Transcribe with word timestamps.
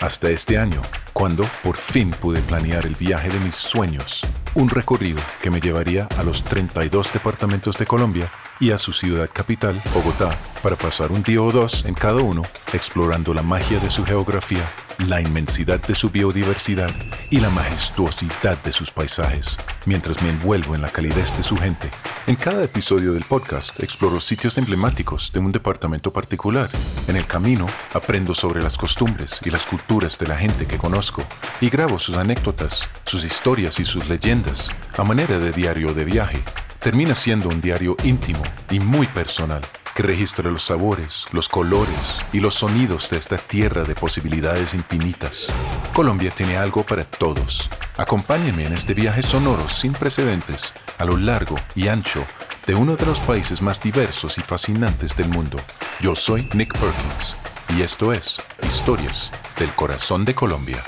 hasta 0.00 0.30
este 0.30 0.58
año, 0.58 0.82
cuando 1.12 1.44
por 1.62 1.76
fin 1.76 2.10
pude 2.10 2.40
planear 2.42 2.86
el 2.86 2.94
viaje 2.94 3.28
de 3.28 3.38
mis 3.40 3.54
sueños, 3.54 4.22
un 4.54 4.68
recorrido 4.68 5.20
que 5.42 5.50
me 5.50 5.60
llevaría 5.60 6.08
a 6.16 6.22
los 6.22 6.44
32 6.44 7.12
departamentos 7.12 7.78
de 7.78 7.86
Colombia 7.86 8.30
y 8.60 8.70
a 8.70 8.78
su 8.78 8.92
ciudad 8.92 9.28
capital, 9.32 9.80
Bogotá, 9.94 10.30
para 10.62 10.76
pasar 10.76 11.12
un 11.12 11.22
día 11.22 11.42
o 11.42 11.50
dos 11.50 11.84
en 11.84 11.94
cada 11.94 12.22
uno 12.22 12.42
explorando 12.72 13.34
la 13.34 13.42
magia 13.42 13.78
de 13.80 13.90
su 13.90 14.04
geografía, 14.04 14.64
la 15.08 15.20
inmensidad 15.20 15.80
de 15.80 15.94
su 15.94 16.10
biodiversidad 16.10 16.90
y 17.30 17.40
la 17.40 17.50
majestuosidad 17.50 18.62
de 18.62 18.72
sus 18.72 18.90
paisajes, 18.90 19.56
mientras 19.84 20.22
me 20.22 20.30
envuelvo 20.30 20.74
en 20.74 20.82
la 20.82 20.88
calidez 20.88 21.36
de 21.36 21.42
su 21.42 21.56
gente. 21.56 21.90
En 22.26 22.36
cada 22.36 22.64
episodio 22.64 23.12
del 23.12 23.24
podcast 23.24 23.80
exploro 23.82 24.20
sitios 24.20 24.58
emblemáticos 24.58 25.32
de 25.32 25.40
un 25.40 25.52
departamento 25.52 26.12
particular. 26.12 26.70
En 27.08 27.16
el 27.16 27.26
camino 27.26 27.66
aprendo 27.94 28.34
sobre 28.34 28.62
las 28.62 28.76
costumbres 28.76 29.40
y 29.44 29.50
las 29.50 29.66
culturas 29.66 30.18
de 30.18 30.26
la 30.26 30.36
gente 30.36 30.66
que 30.66 30.78
conozco 30.78 31.22
y 31.60 31.68
grabo 31.68 31.98
sus 31.98 32.16
anécdotas, 32.16 32.88
sus 33.04 33.24
historias 33.24 33.78
y 33.78 33.84
sus 33.84 34.08
leyendas 34.08 34.70
a 34.96 35.04
manera 35.04 35.38
de 35.38 35.52
diario 35.52 35.92
de 35.94 36.04
viaje 36.04 36.42
termina 36.80 37.14
siendo 37.14 37.48
un 37.48 37.60
diario 37.60 37.96
íntimo 38.04 38.42
y 38.70 38.80
muy 38.80 39.06
personal 39.06 39.62
que 39.96 40.02
registra 40.02 40.50
los 40.50 40.62
sabores, 40.62 41.24
los 41.32 41.48
colores 41.48 42.18
y 42.30 42.40
los 42.40 42.52
sonidos 42.52 43.08
de 43.08 43.16
esta 43.16 43.38
tierra 43.38 43.82
de 43.82 43.94
posibilidades 43.94 44.74
infinitas. 44.74 45.46
Colombia 45.94 46.30
tiene 46.30 46.58
algo 46.58 46.84
para 46.84 47.04
todos. 47.04 47.70
Acompáñenme 47.96 48.66
en 48.66 48.74
este 48.74 48.92
viaje 48.92 49.22
sonoro 49.22 49.66
sin 49.70 49.92
precedentes 49.92 50.74
a 50.98 51.06
lo 51.06 51.16
largo 51.16 51.56
y 51.74 51.88
ancho 51.88 52.22
de 52.66 52.74
uno 52.74 52.94
de 52.96 53.06
los 53.06 53.20
países 53.20 53.62
más 53.62 53.80
diversos 53.80 54.36
y 54.36 54.42
fascinantes 54.42 55.16
del 55.16 55.30
mundo. 55.30 55.58
Yo 56.00 56.14
soy 56.14 56.46
Nick 56.52 56.78
Perkins 56.78 57.34
y 57.74 57.80
esto 57.80 58.12
es 58.12 58.38
Historias 58.66 59.30
del 59.58 59.70
Corazón 59.72 60.26
de 60.26 60.34
Colombia. 60.34 60.84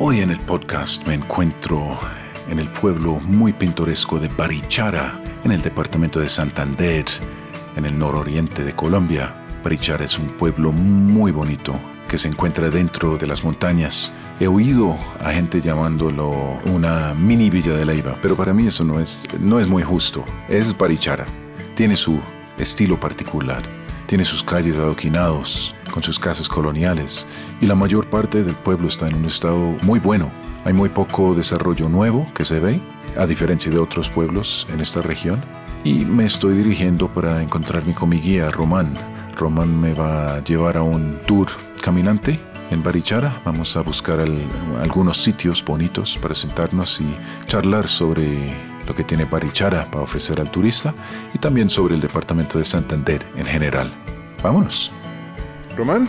Hoy 0.00 0.22
en 0.22 0.32
el 0.32 0.40
podcast 0.40 1.06
me 1.06 1.14
encuentro 1.14 2.00
en 2.48 2.58
el 2.58 2.68
pueblo 2.68 3.20
muy 3.20 3.52
pintoresco 3.52 4.18
de 4.18 4.28
Barichara, 4.28 5.20
en 5.44 5.52
el 5.52 5.62
departamento 5.62 6.20
de 6.20 6.28
Santander, 6.28 7.04
en 7.76 7.84
el 7.84 7.98
nororiente 7.98 8.64
de 8.64 8.72
Colombia. 8.72 9.34
Barichara 9.62 10.04
es 10.04 10.18
un 10.18 10.28
pueblo 10.28 10.72
muy 10.72 11.30
bonito 11.30 11.74
que 12.08 12.18
se 12.18 12.28
encuentra 12.28 12.70
dentro 12.70 13.18
de 13.18 13.26
las 13.26 13.44
montañas. 13.44 14.12
He 14.40 14.46
oído 14.46 14.96
a 15.20 15.30
gente 15.30 15.60
llamándolo 15.60 16.58
una 16.64 17.14
mini 17.14 17.50
Villa 17.50 17.74
de 17.76 17.84
Leiva, 17.84 18.16
pero 18.22 18.34
para 18.34 18.52
mí 18.52 18.66
eso 18.66 18.84
no 18.84 18.98
es, 18.98 19.24
no 19.38 19.60
es 19.60 19.68
muy 19.68 19.82
justo. 19.82 20.24
Es 20.48 20.76
Barichara. 20.76 21.26
Tiene 21.74 21.96
su 21.96 22.18
estilo 22.58 22.98
particular. 22.98 23.62
Tiene 24.06 24.24
sus 24.24 24.42
calles 24.42 24.76
adoquinados, 24.76 25.74
con 25.90 26.02
sus 26.02 26.18
casas 26.18 26.48
coloniales, 26.48 27.26
y 27.60 27.66
la 27.66 27.74
mayor 27.74 28.08
parte 28.08 28.42
del 28.42 28.54
pueblo 28.54 28.88
está 28.88 29.06
en 29.06 29.16
un 29.16 29.26
estado 29.26 29.76
muy 29.82 29.98
bueno. 29.98 30.30
Hay 30.68 30.74
muy 30.74 30.90
poco 30.90 31.34
desarrollo 31.34 31.88
nuevo 31.88 32.30
que 32.34 32.44
se 32.44 32.60
ve, 32.60 32.78
a 33.16 33.24
diferencia 33.24 33.72
de 33.72 33.78
otros 33.78 34.10
pueblos 34.10 34.66
en 34.70 34.80
esta 34.82 35.00
región, 35.00 35.40
y 35.82 36.04
me 36.04 36.26
estoy 36.26 36.54
dirigiendo 36.58 37.08
para 37.08 37.42
encontrarme 37.42 37.94
con 37.94 38.10
mi 38.10 38.20
guía, 38.20 38.50
Román. 38.50 38.92
Román 39.34 39.80
me 39.80 39.94
va 39.94 40.34
a 40.34 40.44
llevar 40.44 40.76
a 40.76 40.82
un 40.82 41.20
tour 41.26 41.48
caminante 41.80 42.38
en 42.70 42.82
Barichara. 42.82 43.34
Vamos 43.46 43.78
a 43.78 43.80
buscar 43.80 44.18
algunos 44.82 45.16
sitios 45.16 45.64
bonitos 45.64 46.18
para 46.18 46.34
sentarnos 46.34 47.00
y 47.00 47.06
charlar 47.46 47.88
sobre 47.88 48.26
lo 48.86 48.94
que 48.94 49.04
tiene 49.04 49.24
Barichara 49.24 49.86
para 49.86 50.02
ofrecer 50.02 50.38
al 50.38 50.50
turista 50.50 50.92
y 51.32 51.38
también 51.38 51.70
sobre 51.70 51.94
el 51.94 52.02
departamento 52.02 52.58
de 52.58 52.66
Santander 52.66 53.24
en 53.36 53.46
general. 53.46 53.90
Vámonos. 54.42 54.92
Román. 55.78 56.06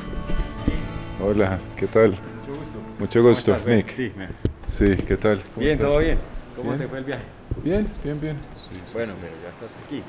Hola, 1.24 1.62
¿qué 1.78 1.88
tal? 1.88 2.09
Mucho 2.09 2.59
gusto. 2.59 2.80
Mucho 3.00 3.24
gusto, 3.24 3.58
Nick. 3.66 3.96
Sí, 3.96 4.12
me- 4.18 4.49
Sí, 4.69 4.96
¿qué 5.07 5.18
tal? 5.18 5.41
¿Cómo 5.53 5.59
bien, 5.66 5.72
estás? 5.74 5.90
todo 5.90 6.00
bien. 6.00 6.19
¿Cómo 6.56 6.69
Bien. 6.69 6.80
te 6.81 6.88
fue 6.88 6.97
el 7.00 7.03
viaje? 7.06 7.24
Bien, 7.63 7.88
bien, 8.03 8.19
bien. 8.22 8.38
Sí, 8.57 8.75
sí, 8.75 8.81
Bueno, 8.94 9.13
pero 9.22 9.34
ya 9.41 9.50
estás 9.50 9.69
aquí. 9.85 10.02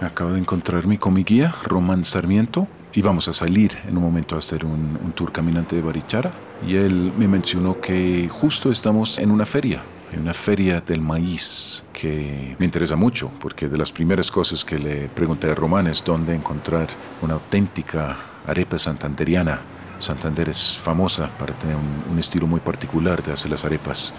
Me 0.00 0.06
acabo 0.06 0.32
de 0.32 0.38
encontrarme 0.38 0.98
con 0.98 1.12
mi 1.14 1.24
guía, 1.24 1.54
Román 1.64 2.04
Sarmiento, 2.04 2.68
y 2.92 3.02
vamos 3.02 3.28
a 3.28 3.32
salir 3.32 3.76
en 3.86 3.96
un 3.96 4.02
momento 4.02 4.34
a 4.36 4.38
hacer 4.38 4.64
un, 4.64 4.98
un 5.04 5.12
tour 5.12 5.32
caminante 5.32 5.76
de 5.76 5.82
Barichara. 5.82 6.32
Y 6.66 6.76
él 6.76 7.12
me 7.18 7.28
mencionó 7.28 7.80
que 7.80 8.28
justo 8.30 8.70
estamos 8.70 9.18
en 9.18 9.30
una 9.30 9.44
feria, 9.46 9.82
hay 10.12 10.18
una 10.18 10.34
feria 10.34 10.80
del 10.80 11.00
maíz 11.00 11.84
que 11.92 12.56
me 12.58 12.64
interesa 12.64 12.96
mucho, 12.96 13.30
porque 13.40 13.68
de 13.68 13.76
las 13.78 13.92
primeras 13.92 14.30
cosas 14.30 14.64
que 14.64 14.78
le 14.78 15.08
pregunté 15.08 15.50
a 15.50 15.54
Román 15.54 15.86
es 15.86 16.02
dónde 16.04 16.34
encontrar 16.34 16.88
una 17.22 17.34
auténtica 17.34 18.16
arepa 18.46 18.78
santanderiana. 18.78 19.60
Santander 20.00 20.48
es 20.48 20.76
famosa 20.76 21.30
para 21.38 21.54
tener 21.54 21.76
un, 21.76 22.04
un 22.10 22.18
estilo 22.18 22.46
muy 22.46 22.60
particular 22.60 23.22
de 23.22 23.32
hacer 23.32 23.50
las 23.50 23.64
arepas 23.64 24.12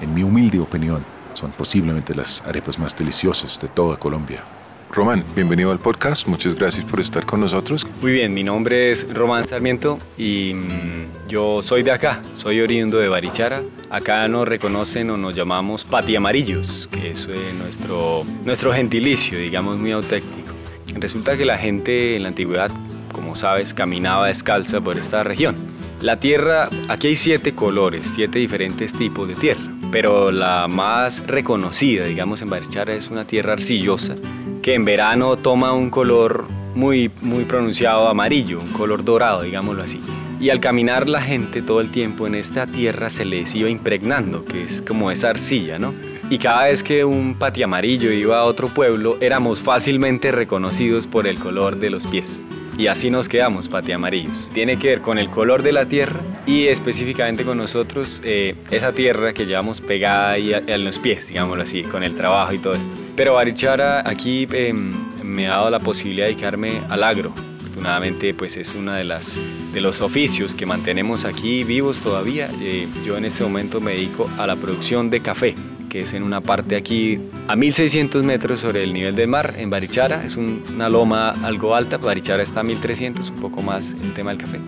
y 0.00 0.04
en 0.04 0.14
mi 0.14 0.22
humilde 0.22 0.60
opinión 0.60 1.02
son 1.34 1.50
posiblemente 1.52 2.14
las 2.14 2.42
arepas 2.46 2.78
más 2.78 2.96
deliciosas 2.96 3.60
de 3.60 3.68
toda 3.68 3.96
Colombia. 3.96 4.44
Román, 4.90 5.24
bienvenido 5.34 5.72
al 5.72 5.78
podcast. 5.78 6.26
Muchas 6.26 6.54
gracias 6.54 6.84
por 6.86 7.00
estar 7.00 7.26
con 7.26 7.40
nosotros. 7.40 7.86
Muy 8.00 8.12
bien, 8.12 8.32
mi 8.32 8.44
nombre 8.44 8.92
es 8.92 9.06
Román 9.12 9.46
Sarmiento 9.46 9.98
y 10.16 10.54
mm, 10.54 11.28
yo 11.28 11.60
soy 11.60 11.82
de 11.82 11.90
acá, 11.90 12.22
soy 12.34 12.60
oriundo 12.60 12.98
de 12.98 13.08
Barichara. 13.08 13.62
Acá 13.90 14.26
nos 14.28 14.48
reconocen 14.48 15.10
o 15.10 15.16
nos 15.16 15.34
llamamos 15.34 15.84
patiamarillos, 15.84 16.88
que 16.90 17.10
eso 17.10 17.32
es 17.32 17.54
nuestro, 17.54 18.24
nuestro 18.44 18.72
gentilicio, 18.72 19.38
digamos, 19.38 19.76
muy 19.76 19.92
auténtico. 19.92 20.52
Resulta 20.94 21.36
que 21.36 21.44
la 21.44 21.58
gente 21.58 22.16
en 22.16 22.22
la 22.22 22.28
antigüedad, 22.28 22.70
como 23.16 23.34
sabes, 23.34 23.72
caminaba 23.72 24.28
descalza 24.28 24.80
por 24.80 24.98
esta 24.98 25.24
región. 25.24 25.56
La 26.02 26.16
tierra, 26.16 26.68
aquí 26.88 27.08
hay 27.08 27.16
siete 27.16 27.54
colores, 27.54 28.12
siete 28.14 28.38
diferentes 28.38 28.92
tipos 28.92 29.26
de 29.26 29.34
tierra, 29.34 29.62
pero 29.90 30.30
la 30.30 30.68
más 30.68 31.26
reconocida, 31.26 32.04
digamos, 32.04 32.42
en 32.42 32.50
Barichara 32.50 32.92
es 32.92 33.08
una 33.08 33.26
tierra 33.26 33.54
arcillosa 33.54 34.14
que 34.62 34.74
en 34.74 34.84
verano 34.84 35.36
toma 35.36 35.72
un 35.72 35.90
color 35.90 36.44
muy, 36.74 37.10
muy 37.22 37.44
pronunciado 37.44 38.08
amarillo, 38.08 38.60
un 38.60 38.72
color 38.72 39.02
dorado, 39.04 39.42
digámoslo 39.42 39.82
así. 39.82 40.00
Y 40.38 40.50
al 40.50 40.60
caminar 40.60 41.08
la 41.08 41.22
gente 41.22 41.62
todo 41.62 41.80
el 41.80 41.90
tiempo 41.90 42.26
en 42.26 42.34
esta 42.34 42.66
tierra 42.66 43.08
se 43.08 43.24
les 43.24 43.54
iba 43.54 43.70
impregnando, 43.70 44.44
que 44.44 44.64
es 44.64 44.82
como 44.82 45.10
esa 45.10 45.30
arcilla, 45.30 45.78
¿no? 45.78 45.94
Y 46.28 46.38
cada 46.38 46.64
vez 46.64 46.82
que 46.82 47.04
un 47.04 47.36
patiamarillo 47.36 48.12
iba 48.12 48.40
a 48.40 48.44
otro 48.44 48.68
pueblo, 48.68 49.16
éramos 49.20 49.62
fácilmente 49.62 50.32
reconocidos 50.32 51.06
por 51.06 51.26
el 51.26 51.38
color 51.38 51.76
de 51.76 51.88
los 51.90 52.06
pies. 52.06 52.42
Y 52.78 52.88
así 52.88 53.10
nos 53.10 53.28
quedamos, 53.28 53.68
patiamarillos. 53.68 54.48
Tiene 54.52 54.78
que 54.78 54.88
ver 54.88 55.00
con 55.00 55.18
el 55.18 55.30
color 55.30 55.62
de 55.62 55.72
la 55.72 55.86
tierra 55.86 56.20
y 56.46 56.66
específicamente 56.68 57.44
con 57.44 57.56
nosotros, 57.56 58.20
eh, 58.22 58.54
esa 58.70 58.92
tierra 58.92 59.32
que 59.32 59.46
llevamos 59.46 59.80
pegada 59.80 60.32
ahí 60.32 60.52
a 60.52 60.78
los 60.78 60.98
pies, 60.98 61.28
digámoslo 61.28 61.62
así, 61.62 61.82
con 61.82 62.02
el 62.02 62.14
trabajo 62.14 62.52
y 62.52 62.58
todo 62.58 62.74
esto. 62.74 62.92
Pero 63.16 63.34
Barichara 63.34 64.06
aquí 64.06 64.46
eh, 64.52 64.74
me 64.74 65.46
ha 65.46 65.52
dado 65.52 65.70
la 65.70 65.80
posibilidad 65.80 66.26
de 66.26 66.32
dedicarme 66.32 66.82
al 66.90 67.02
agro. 67.02 67.32
Afortunadamente, 67.60 68.34
pues 68.34 68.56
es 68.56 68.74
uno 68.74 68.92
de, 68.92 69.04
las, 69.04 69.38
de 69.72 69.80
los 69.80 70.00
oficios 70.00 70.54
que 70.54 70.66
mantenemos 70.66 71.24
aquí 71.24 71.64
vivos 71.64 72.00
todavía. 72.00 72.48
Eh, 72.60 72.86
yo 73.04 73.16
en 73.16 73.24
este 73.24 73.42
momento 73.42 73.80
me 73.80 73.92
dedico 73.92 74.30
a 74.38 74.46
la 74.46 74.56
producción 74.56 75.08
de 75.10 75.20
café 75.20 75.54
que 75.88 76.00
es 76.02 76.12
en 76.12 76.22
una 76.22 76.40
parte 76.40 76.76
aquí 76.76 77.18
a 77.48 77.56
1600 77.56 78.24
metros 78.24 78.60
sobre 78.60 78.82
el 78.84 78.92
nivel 78.92 79.14
del 79.14 79.28
mar, 79.28 79.54
en 79.58 79.70
Barichara. 79.70 80.24
Es 80.24 80.36
un- 80.36 80.62
una 80.74 80.88
loma 80.88 81.30
algo 81.42 81.74
alta, 81.74 81.96
Barichara 81.98 82.42
está 82.42 82.60
a 82.60 82.62
1300, 82.62 83.30
un 83.30 83.36
poco 83.40 83.62
más 83.62 83.92
el 84.02 84.12
tema 84.14 84.30
del 84.30 84.38
café. 84.38 84.58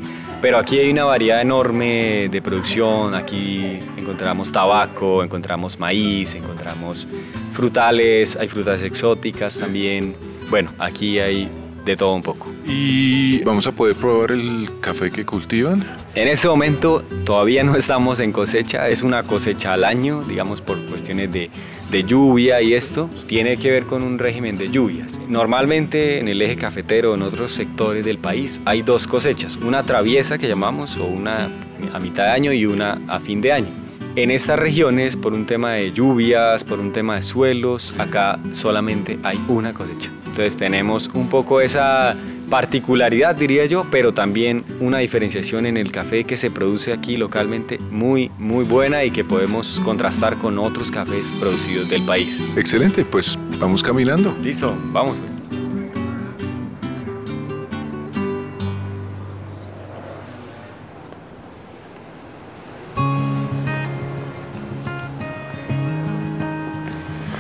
Pero 0.41 0.59
aquí 0.59 0.79
hay 0.79 0.91
una 0.91 1.05
variedad 1.05 1.41
enorme 1.41 2.29
de 2.31 2.41
producción. 2.43 3.15
Aquí 3.15 3.79
encontramos 3.97 4.53
tabaco, 4.53 5.23
encontramos 5.25 5.79
maíz, 5.81 6.35
encontramos 6.35 7.09
frutales, 7.55 8.37
hay 8.37 8.49
frutas 8.49 8.83
exóticas 8.83 9.59
también. 9.59 10.15
Bueno, 10.49 10.71
aquí 10.79 11.19
hay 11.19 11.49
de 11.89 11.97
todo 11.97 12.15
un 12.15 12.23
poco. 12.23 12.47
Y 12.67 13.43
vamos 13.45 13.67
a 13.67 13.73
poder 13.73 13.97
probar 13.97 14.33
el 14.33 14.69
café 14.81 15.11
que 15.11 15.25
cultivan. 15.25 15.85
En 16.15 16.29
ese 16.29 16.47
momento 16.49 17.03
todavía 17.25 17.65
no 17.65 17.77
estamos 17.77 18.21
en 18.21 18.31
cosecha, 18.31 18.89
es 18.89 19.03
una 19.03 19.23
cosecha 19.23 19.73
al 19.73 19.85
año, 19.85 20.23
digamos 20.23 20.61
por 20.61 20.85
cuestiones 20.87 21.33
de, 21.33 21.51
de 21.91 22.05
lluvia 22.05 22.61
y 22.61 22.75
esto 22.75 23.09
tiene 23.27 23.57
que 23.57 23.71
ver 23.71 23.85
con 23.85 24.03
un 24.03 24.19
régimen 24.19 24.59
de 24.59 24.71
lluvias. 24.71 25.19
Normalmente 25.29 26.19
en 26.19 26.29
el 26.29 26.43
eje 26.43 26.57
cafetero, 26.57 27.15
en 27.15 27.23
otros 27.23 27.53
sectores 27.53 28.05
del 28.05 28.19
país, 28.19 28.61
hay 28.67 28.83
dos 28.83 29.07
cosechas, 29.07 29.57
una 29.57 29.83
traviesa 29.83 30.37
que 30.37 30.47
llamamos 30.47 30.97
o 30.99 31.07
una 31.07 31.49
a 31.95 31.99
mitad 32.01 32.25
de 32.25 32.31
año 32.31 32.53
y 32.53 32.67
una 32.67 33.01
a 33.09 33.19
fin 33.21 33.41
de 33.41 33.53
año. 33.53 33.88
En 34.19 34.33
estas 34.33 34.59
regiones, 34.59 35.15
por 35.15 35.33
un 35.33 35.47
tema 35.47 35.75
de 35.75 35.93
lluvias, 35.93 36.65
por 36.65 36.81
un 36.81 36.93
tema 36.93 37.15
de 37.15 37.23
suelos, 37.23 37.95
acá 37.99 38.41
solamente 38.51 39.17
hay 39.23 39.39
una 39.47 39.73
cosecha. 39.73 40.11
Entonces 40.27 40.57
tenemos 40.57 41.09
un 41.15 41.29
poco 41.29 41.61
esa 41.61 42.17
particularidad, 42.51 43.37
diría 43.37 43.67
yo, 43.67 43.87
pero 43.93 44.13
también 44.13 44.65
una 44.81 44.99
diferenciación 44.99 45.67
en 45.67 45.77
el 45.77 45.93
café 45.93 46.25
que 46.25 46.37
se 46.37 46.51
produce 46.51 46.93
aquí 46.93 47.17
localmente 47.17 47.79
muy, 47.93 48.33
muy 48.41 48.65
buena 48.65 49.05
y 49.05 49.13
que 49.13 49.23
podemos 49.23 49.81
contrastar 49.85 50.37
con 50.39 50.59
otros 50.59 50.91
cafés 50.91 51.31
producidos 51.39 51.89
del 51.89 52.03
país. 52.03 52.43
Excelente, 52.57 53.05
pues 53.05 53.39
vamos 53.61 53.85
caminando. 53.85 54.37
Listo, 54.43 54.77
vamos 54.93 55.17
pues. 55.19 55.38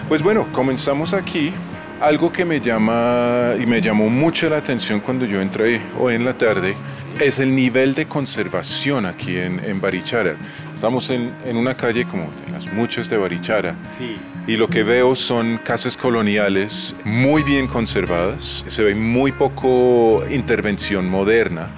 Pues 0.08 0.22
bueno, 0.22 0.46
comenzamos 0.54 1.12
aquí 1.12 1.52
algo 2.00 2.32
que 2.32 2.46
me 2.46 2.60
llama 2.60 3.52
y 3.60 3.66
me 3.66 3.82
llamó 3.82 4.08
mucho 4.08 4.48
la 4.48 4.56
atención 4.56 5.00
cuando 5.00 5.26
yo 5.26 5.38
entré 5.38 5.82
hoy 5.98 6.14
en 6.14 6.24
la 6.24 6.32
tarde 6.32 6.74
es 7.20 7.38
el 7.38 7.54
nivel 7.54 7.94
de 7.94 8.06
conservación 8.06 9.04
aquí 9.04 9.36
en, 9.36 9.62
en 9.62 9.82
Barichara. 9.82 10.34
Estamos 10.74 11.10
en, 11.10 11.30
en, 11.44 11.58
una 11.58 11.76
calle 11.76 12.06
como 12.06 12.30
las 12.50 12.72
muchas 12.72 13.10
de 13.10 13.18
Barichara 13.18 13.74
sí. 13.98 14.16
y 14.46 14.56
lo 14.56 14.68
que 14.68 14.82
veo 14.82 15.14
son 15.14 15.60
casas 15.62 15.94
coloniales 15.94 16.96
muy 17.04 17.42
bien 17.42 17.66
conservadas, 17.66 18.64
se 18.66 18.82
ve 18.82 18.94
muy 18.94 19.32
poco 19.32 20.24
intervención 20.30 21.10
moderna. 21.10 21.68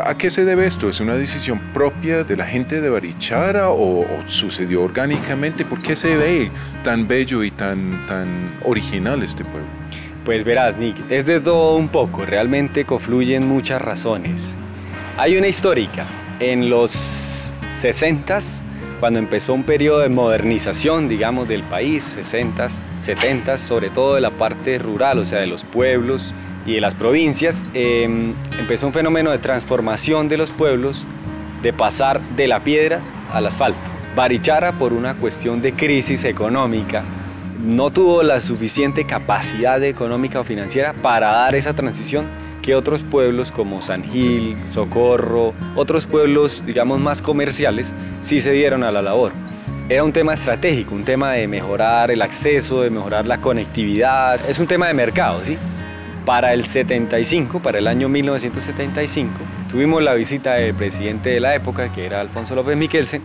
¿A 0.00 0.16
qué 0.16 0.30
se 0.30 0.46
debe 0.46 0.66
esto? 0.66 0.88
¿Es 0.88 1.00
una 1.00 1.14
decisión 1.14 1.58
propia 1.74 2.24
de 2.24 2.34
la 2.34 2.46
gente 2.46 2.80
de 2.80 2.88
Barichara 2.88 3.70
o, 3.70 4.06
sucedió 4.26 4.82
orgánicamente? 4.82 5.66
¿Por 5.66 5.82
qué 5.82 5.96
se 5.96 6.16
ve 6.16 6.50
tan 6.82 7.06
bello 7.06 7.44
y 7.44 7.50
tan, 7.50 8.06
tan 8.06 8.26
original 8.64 9.22
este 9.22 9.44
pueblo? 9.44 9.68
Pues 10.24 10.44
verás, 10.44 10.78
Nick, 10.78 10.96
es 11.10 11.26
de 11.26 11.40
todo 11.40 11.76
un 11.76 11.88
poco, 11.88 12.24
realmente 12.24 12.86
confluyen 12.86 13.46
muchas 13.46 13.82
razones. 13.82 14.54
Hay 15.18 15.36
una 15.36 15.48
histórica, 15.48 16.06
en 16.40 16.70
los 16.70 17.52
60s, 17.82 18.60
cuando 18.98 19.18
empezó 19.18 19.52
un 19.52 19.64
periodo 19.64 19.98
de 19.98 20.08
modernización, 20.08 21.08
digamos, 21.08 21.48
del 21.48 21.62
país, 21.64 22.16
60s, 22.16 22.70
70s, 23.04 23.58
sobre 23.58 23.90
todo 23.90 24.14
de 24.14 24.22
la 24.22 24.30
parte 24.30 24.78
rural, 24.78 25.18
o 25.18 25.24
sea, 25.24 25.40
de 25.40 25.48
los 25.48 25.64
pueblos, 25.64 26.32
y 26.66 26.74
de 26.74 26.80
las 26.80 26.94
provincias, 26.94 27.64
eh, 27.74 28.04
empezó 28.58 28.86
un 28.86 28.92
fenómeno 28.92 29.30
de 29.30 29.38
transformación 29.38 30.28
de 30.28 30.36
los 30.36 30.50
pueblos, 30.50 31.04
de 31.62 31.72
pasar 31.72 32.20
de 32.36 32.48
la 32.48 32.60
piedra 32.60 33.00
al 33.32 33.46
asfalto. 33.46 33.80
Barichara, 34.14 34.72
por 34.72 34.92
una 34.92 35.14
cuestión 35.14 35.62
de 35.62 35.72
crisis 35.72 36.24
económica, 36.24 37.02
no 37.64 37.90
tuvo 37.90 38.22
la 38.22 38.40
suficiente 38.40 39.06
capacidad 39.06 39.82
económica 39.82 40.40
o 40.40 40.44
financiera 40.44 40.92
para 40.92 41.28
dar 41.28 41.54
esa 41.54 41.74
transición 41.74 42.26
que 42.60 42.74
otros 42.74 43.02
pueblos 43.02 43.50
como 43.50 43.82
San 43.82 44.04
Gil, 44.04 44.56
Socorro, 44.70 45.52
otros 45.74 46.06
pueblos, 46.06 46.62
digamos, 46.64 47.00
más 47.00 47.20
comerciales, 47.20 47.92
sí 48.22 48.40
se 48.40 48.52
dieron 48.52 48.84
a 48.84 48.92
la 48.92 49.02
labor. 49.02 49.32
Era 49.88 50.04
un 50.04 50.12
tema 50.12 50.32
estratégico, 50.32 50.94
un 50.94 51.04
tema 51.04 51.32
de 51.32 51.48
mejorar 51.48 52.10
el 52.10 52.22
acceso, 52.22 52.82
de 52.82 52.90
mejorar 52.90 53.26
la 53.26 53.38
conectividad, 53.38 54.40
es 54.48 54.58
un 54.58 54.66
tema 54.66 54.86
de 54.86 54.94
mercado, 54.94 55.40
¿sí? 55.44 55.58
Para 56.24 56.52
el 56.52 56.66
75, 56.66 57.60
para 57.60 57.78
el 57.78 57.88
año 57.88 58.08
1975, 58.08 59.32
tuvimos 59.68 60.02
la 60.02 60.14
visita 60.14 60.54
del 60.54 60.74
presidente 60.74 61.30
de 61.30 61.40
la 61.40 61.54
época, 61.56 61.92
que 61.92 62.06
era 62.06 62.20
Alfonso 62.20 62.54
López 62.54 62.76
Miquelsen, 62.76 63.22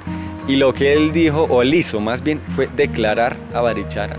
y 0.48 0.56
lo 0.56 0.74
que 0.74 0.94
él 0.94 1.12
dijo, 1.12 1.44
o 1.44 1.62
él 1.62 1.74
hizo 1.76 2.00
más 2.00 2.24
bien, 2.24 2.42
fue 2.56 2.68
declarar 2.76 3.36
a 3.54 3.62
Barichara 3.62 4.16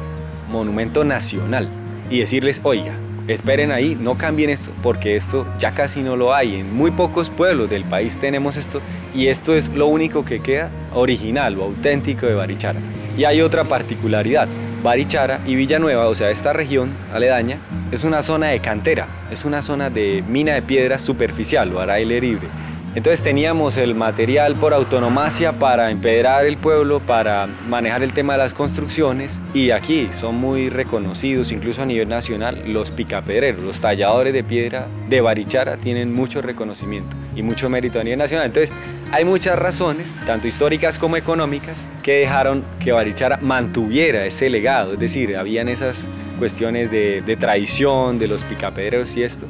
monumento 0.51 1.05
nacional 1.05 1.69
y 2.11 2.21
decirles, 2.21 2.61
oiga, 2.63 2.93
esperen 3.27 3.71
ahí, 3.73 3.97
no 4.01 4.17
cambien 4.17 4.51
esto, 4.51 4.71
porque 4.83 5.17
esto 5.17 5.45
ya 5.59 5.73
casi 5.73 6.01
no 6.01 6.17
lo 6.17 6.35
hay. 6.35 6.57
En 6.57 6.75
muy 6.75 6.91
pocos 6.91 7.31
pueblos 7.31 7.71
del 7.71 7.85
país 7.85 8.19
tenemos 8.19 8.57
esto, 8.57 8.81
y 9.15 9.27
esto 9.27 9.55
es 9.55 9.69
lo 9.69 9.87
único 9.87 10.25
que 10.25 10.41
queda 10.41 10.71
original 10.95 11.59
o 11.59 11.65
auténtico 11.65 12.27
de 12.27 12.35
Barichara. 12.35 12.81
Y 13.17 13.25
hay 13.25 13.41
otra 13.41 13.65
particularidad, 13.65 14.49
Barichara 14.83 15.41
y 15.47 15.55
Villanueva, 15.57 16.07
o 16.07 16.15
sea, 16.15 16.31
esta 16.31 16.53
región 16.53 16.91
aledaña, 17.13 17.59
es 17.91 18.05
una 18.05 18.23
zona 18.23 18.49
de 18.49 18.61
cantera, 18.61 19.07
es 19.31 19.45
una 19.45 19.63
zona 19.63 19.91
de 19.91 20.23
mina 20.29 20.55
de 20.55 20.63
piedra 20.63 20.99
superficial 20.99 21.75
o 21.75 21.81
aire 21.81 22.21
libre. 22.21 22.49
Entonces 22.95 23.23
teníamos 23.23 23.77
el 23.77 23.95
material 23.95 24.57
por 24.57 24.75
autonomacia 24.75 25.53
para 25.53 25.91
empedrar 25.91 26.47
el 26.47 26.57
pueblo, 26.57 27.01
para 27.01 27.47
manejar 27.69 28.03
el 28.03 28.13
tema 28.13 28.33
de 28.33 28.39
las 28.39 28.55
construcciones 28.55 29.41
y 29.55 29.71
aquí 29.71 30.09
son 30.13 30.37
muy 30.37 30.69
reconocidos, 30.69 31.53
incluso 31.53 31.83
a 31.83 31.87
nivel 31.87 32.09
nacional, 32.09 32.61
los 32.67 32.91
picapedreros, 32.91 33.63
los 33.63 33.81
talladores 33.81 34.33
de 34.33 34.43
piedra 34.43 34.87
de 35.09 35.21
Barichara 35.21 35.77
tienen 35.77 36.13
mucho 36.13 36.43
reconocimiento 36.43 37.15
y 37.37 37.43
mucho 37.43 37.69
mérito 37.69 38.01
a 38.01 38.05
nivel 38.05 38.19
nacional. 38.19 38.47
Entonces 38.47 38.75
hay 39.13 39.25
muchas 39.25 39.59
razones, 39.59 40.17
tanto 40.27 40.49
históricas 40.49 40.99
como 40.99 41.17
económicas, 41.17 41.87
que 42.03 42.21
dejaron 42.21 42.65
que 42.81 42.93
Barichara 42.93 43.39
mantuviera 43.41 44.27
ese 44.27 44.51
legado, 44.51 44.95
es 44.95 44.99
decir, 44.99 45.37
habían 45.37 45.69
esas 45.69 46.05
cuestiones 46.39 46.91
de, 46.91 47.21
de 47.21 47.37
traición 47.37 48.19
de 48.19 48.29
los 48.29 48.43
picapedreros 48.45 49.17
y 49.17 49.23
esto. 49.23 49.47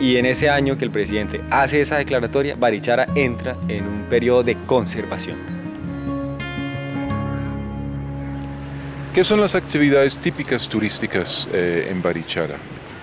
Y 0.00 0.16
en 0.16 0.26
ese 0.26 0.50
año 0.50 0.76
que 0.76 0.84
el 0.84 0.90
presidente 0.90 1.40
hace 1.50 1.80
esa 1.80 1.98
declaratoria, 1.98 2.56
Barichara 2.56 3.06
entra 3.14 3.56
en 3.68 3.86
un 3.86 4.02
periodo 4.10 4.42
de 4.42 4.56
conservación. 4.66 5.36
¿Qué 9.14 9.24
son 9.24 9.40
las 9.42 9.54
actividades 9.54 10.18
típicas 10.18 10.66
turísticas 10.68 11.46
eh, 11.52 11.88
en 11.90 12.00
Barichara? 12.00 12.56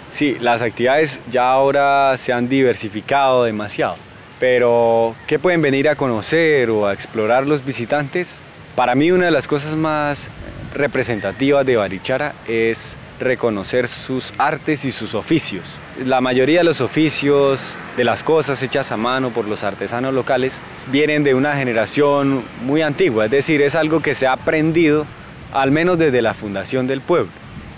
Sí, 0.09 0.37
las 0.41 0.63
actividades 0.63 1.21
ya 1.29 1.51
ahora 1.51 2.17
se 2.17 2.33
han 2.33 2.49
diversificado 2.49 3.43
demasiado, 3.43 3.95
pero 4.39 5.15
¿qué 5.27 5.37
pueden 5.37 5.61
venir 5.61 5.87
a 5.87 5.95
conocer 5.95 6.71
o 6.71 6.87
a 6.87 6.93
explorar 6.93 7.45
los 7.45 7.63
visitantes? 7.63 8.41
Para 8.75 8.95
mí 8.95 9.11
una 9.11 9.25
de 9.25 9.31
las 9.31 9.47
cosas 9.47 9.75
más 9.75 10.29
representativas 10.73 11.63
de 11.63 11.75
Barichara 11.75 12.33
es 12.47 12.97
reconocer 13.19 13.87
sus 13.87 14.33
artes 14.37 14.85
y 14.85 14.91
sus 14.91 15.13
oficios. 15.13 15.77
La 16.05 16.21
mayoría 16.21 16.59
de 16.59 16.63
los 16.63 16.81
oficios, 16.81 17.75
de 17.97 18.03
las 18.03 18.23
cosas 18.23 18.61
hechas 18.63 18.91
a 18.91 18.97
mano 18.97 19.29
por 19.31 19.47
los 19.47 19.63
artesanos 19.63 20.13
locales, 20.13 20.61
vienen 20.91 21.23
de 21.23 21.35
una 21.35 21.55
generación 21.55 22.43
muy 22.63 22.81
antigua, 22.81 23.25
es 23.25 23.31
decir, 23.31 23.61
es 23.61 23.75
algo 23.75 24.01
que 24.01 24.15
se 24.15 24.27
ha 24.27 24.33
aprendido 24.33 25.05
al 25.53 25.71
menos 25.71 25.97
desde 25.97 26.21
la 26.21 26.33
fundación 26.33 26.87
del 26.87 27.01
pueblo, 27.01 27.31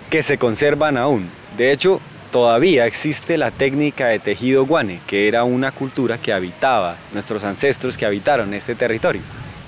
que 0.09 0.23
se 0.23 0.37
conservan 0.37 0.97
aún. 0.97 1.29
De 1.57 1.71
hecho, 1.71 2.01
todavía 2.31 2.85
existe 2.85 3.37
la 3.37 3.51
técnica 3.51 4.07
de 4.07 4.19
tejido 4.19 4.65
guane, 4.65 4.99
que 5.07 5.27
era 5.27 5.43
una 5.43 5.71
cultura 5.71 6.17
que 6.17 6.33
habitaba, 6.33 6.95
nuestros 7.13 7.43
ancestros 7.43 7.97
que 7.97 8.05
habitaron 8.05 8.53
este 8.53 8.75
territorio. 8.75 9.21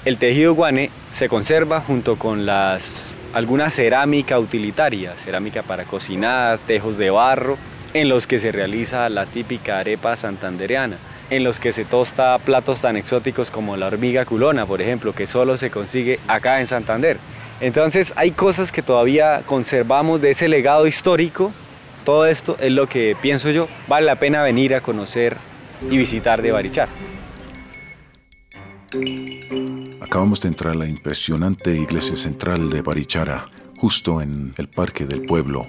El 0.05 0.17
tejido 0.17 0.53
guane 0.53 0.89
se 1.13 1.29
conserva 1.29 1.79
junto 1.79 2.17
con 2.17 2.45
las 2.45 3.15
alguna 3.33 3.69
cerámica 3.69 4.39
utilitaria, 4.39 5.13
cerámica 5.17 5.63
para 5.63 5.85
cocinar, 5.85 6.59
tejos 6.59 6.97
de 6.97 7.09
barro, 7.09 7.57
en 7.93 8.09
los 8.09 8.27
que 8.27 8.39
se 8.39 8.51
realiza 8.51 9.09
la 9.09 9.25
típica 9.25 9.79
arepa 9.79 10.15
santandereana, 10.15 10.97
en 11.29 11.43
los 11.43 11.59
que 11.59 11.73
se 11.73 11.85
tosta 11.85 12.37
platos 12.39 12.81
tan 12.81 12.95
exóticos 12.95 13.51
como 13.51 13.75
la 13.75 13.87
hormiga 13.87 14.25
culona, 14.25 14.65
por 14.65 14.81
ejemplo, 14.81 15.13
que 15.13 15.27
solo 15.27 15.57
se 15.57 15.71
consigue 15.71 16.19
acá 16.27 16.61
en 16.61 16.67
Santander. 16.67 17.17
Entonces 17.59 18.13
hay 18.15 18.31
cosas 18.31 18.71
que 18.71 18.81
todavía 18.81 19.41
conservamos 19.45 20.21
de 20.21 20.31
ese 20.31 20.47
legado 20.47 20.85
histórico. 20.85 21.51
Todo 22.03 22.25
esto 22.25 22.57
es 22.59 22.71
lo 22.71 22.87
que 22.87 23.15
pienso 23.21 23.49
yo, 23.49 23.67
vale 23.87 24.05
la 24.05 24.15
pena 24.15 24.43
venir 24.43 24.75
a 24.75 24.81
conocer 24.81 25.37
y 25.89 25.97
visitar 25.97 26.41
de 26.41 26.51
Barichar. 26.51 26.89
Acabamos 30.01 30.41
de 30.41 30.49
entrar 30.49 30.73
a 30.73 30.77
la 30.77 30.87
impresionante 30.87 31.75
iglesia 31.75 32.15
central 32.15 32.69
de 32.69 32.81
Barichara, 32.81 33.49
justo 33.77 34.21
en 34.21 34.53
el 34.57 34.67
parque 34.67 35.05
del 35.05 35.23
pueblo. 35.23 35.65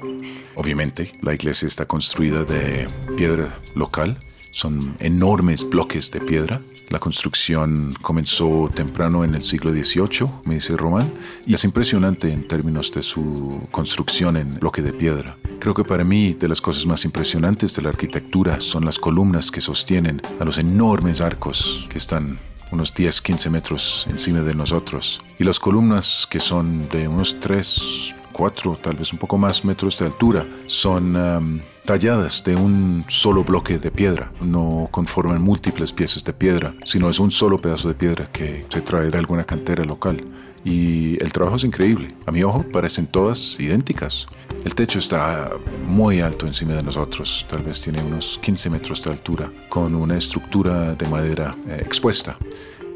Obviamente, 0.55 1.11
la 1.23 1.35
iglesia 1.35 1.67
está 1.67 1.87
construida 1.87 2.45
de 2.45 2.87
piedra 3.17 3.59
local, 3.75 4.19
son 4.53 4.95
enormes 5.01 5.69
bloques 5.69 6.11
de 6.11 6.21
piedra. 6.21 6.61
La 6.91 6.99
construcción 6.99 7.93
comenzó 8.03 8.71
temprano 8.73 9.25
en 9.25 9.35
el 9.35 9.43
siglo 9.43 9.73
XVIII, 9.73 10.29
me 10.45 10.57
dice 10.57 10.77
Román, 10.77 11.11
y 11.47 11.55
es 11.55 11.65
impresionante 11.65 12.31
en 12.31 12.47
términos 12.47 12.93
de 12.93 13.03
su 13.03 13.67
construcción 13.71 14.37
en 14.37 14.61
bloque 14.61 14.83
de 14.83 14.93
piedra. 14.93 15.35
Creo 15.59 15.75
que 15.75 15.83
para 15.83 16.05
mí 16.05 16.35
de 16.35 16.47
las 16.47 16.61
cosas 16.61 16.87
más 16.87 17.05
impresionantes 17.07 17.75
de 17.75 17.83
la 17.83 17.89
arquitectura 17.89 18.61
son 18.61 18.85
las 18.85 18.99
columnas 18.99 19.51
que 19.51 19.63
sostienen 19.63 20.21
a 20.39 20.45
los 20.45 20.59
enormes 20.59 21.23
arcos 21.23 21.89
que 21.91 21.99
están 21.99 22.39
unos 22.71 22.95
10, 22.95 23.21
15 23.21 23.51
metros 23.51 24.07
encima 24.09 24.41
de 24.43 24.55
nosotros. 24.55 25.23
Y 25.39 25.45
las 25.45 25.59
columnas 25.59 26.27
que 26.29 26.41
son 26.41 26.89
de 26.89 27.09
unos 27.09 27.41
3 27.41 28.15
cuatro, 28.35 28.75
tal 28.75 28.97
vez 28.97 29.13
un 29.13 29.19
poco 29.19 29.39
más 29.39 29.65
metros 29.65 29.99
de 29.99 30.05
altura. 30.05 30.47
Son 30.67 31.17
um, 31.17 31.61
talladas 31.87 32.45
de 32.45 32.57
un 32.57 33.05
solo 33.09 33.45
bloque 33.45 33.79
de 33.79 33.91
piedra. 33.91 34.31
No 34.43 34.89
conforman 34.91 35.41
múltiples 35.41 35.93
piezas 35.93 36.25
de 36.25 36.35
piedra, 36.35 36.75
sino 36.85 37.09
es 37.09 37.19
un 37.19 37.31
solo 37.31 37.59
pedazo 37.59 37.89
de 37.89 37.95
piedra 37.95 38.29
que 38.31 38.67
se 38.69 38.83
trae 38.83 39.09
de 39.09 39.19
alguna 39.19 39.45
cantera 39.45 39.85
local. 39.85 40.23
Y 40.65 41.23
el 41.23 41.33
trabajo 41.33 41.57
es 41.57 41.65
increíble. 41.65 42.15
A 42.27 42.33
mi 42.33 42.43
ojo 42.43 42.65
parecen 42.73 43.07
todas 43.07 43.57
idénticas. 43.59 44.27
El 44.65 44.75
techo 44.75 44.99
está 44.99 45.51
muy 45.87 46.21
alto 46.21 46.47
encima 46.47 46.75
de 46.75 46.83
nosotros, 46.83 47.47
tal 47.51 47.63
vez 47.63 47.83
tiene 47.83 48.03
unos 48.03 48.39
15 48.43 48.71
metros 48.71 49.05
de 49.05 49.11
altura, 49.11 49.51
con 49.69 49.95
una 49.95 50.17
estructura 50.17 50.95
de 50.95 51.07
madera 51.09 51.55
eh, 51.69 51.83
expuesta 51.85 52.39